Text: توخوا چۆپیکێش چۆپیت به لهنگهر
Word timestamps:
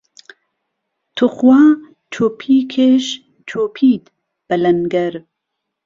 توخوا 1.15 1.59
چۆپیکێش 2.13 3.05
چۆپیت 3.49 4.03
به 4.47 4.55
لهنگهر 4.63 5.13